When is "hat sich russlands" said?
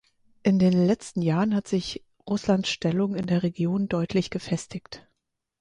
1.53-2.69